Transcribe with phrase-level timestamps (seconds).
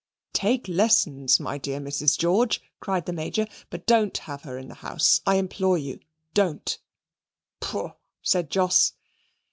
[0.33, 2.17] "Take lessons, my dear Mrs.
[2.17, 5.21] George," cried the Major, "but don't have her in the house.
[5.27, 5.99] I implore you
[6.33, 6.75] don't."
[7.59, 7.91] "Pooh,"
[8.23, 8.93] said Jos.